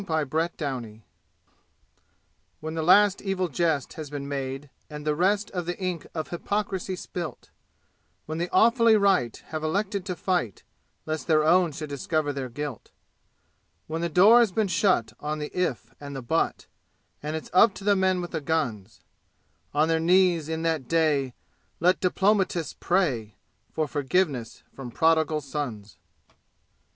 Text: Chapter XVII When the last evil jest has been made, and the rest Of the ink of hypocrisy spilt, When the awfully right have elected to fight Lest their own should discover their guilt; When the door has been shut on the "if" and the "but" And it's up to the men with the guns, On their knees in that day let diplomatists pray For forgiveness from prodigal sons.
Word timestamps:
Chapter 0.07 0.49
XVII 0.59 1.03
When 2.59 2.73
the 2.73 2.81
last 2.81 3.21
evil 3.21 3.49
jest 3.49 3.93
has 3.93 4.09
been 4.09 4.27
made, 4.27 4.71
and 4.89 5.05
the 5.05 5.13
rest 5.13 5.51
Of 5.51 5.67
the 5.67 5.77
ink 5.77 6.07
of 6.15 6.29
hypocrisy 6.29 6.95
spilt, 6.95 7.51
When 8.25 8.39
the 8.39 8.49
awfully 8.51 8.95
right 8.97 9.37
have 9.49 9.63
elected 9.63 10.03
to 10.07 10.15
fight 10.15 10.63
Lest 11.05 11.27
their 11.27 11.43
own 11.43 11.71
should 11.71 11.89
discover 11.89 12.33
their 12.33 12.49
guilt; 12.49 12.89
When 13.85 14.01
the 14.01 14.09
door 14.09 14.39
has 14.39 14.51
been 14.51 14.69
shut 14.69 15.13
on 15.19 15.37
the 15.37 15.51
"if" 15.55 15.93
and 15.99 16.15
the 16.15 16.23
"but" 16.23 16.65
And 17.21 17.35
it's 17.35 17.51
up 17.53 17.75
to 17.75 17.83
the 17.83 17.95
men 17.95 18.21
with 18.21 18.31
the 18.31 18.41
guns, 18.41 19.01
On 19.71 19.87
their 19.87 19.99
knees 19.99 20.49
in 20.49 20.63
that 20.63 20.87
day 20.87 21.35
let 21.79 21.99
diplomatists 21.99 22.73
pray 22.79 23.35
For 23.71 23.87
forgiveness 23.87 24.63
from 24.73 24.89
prodigal 24.89 25.41
sons. 25.41 25.97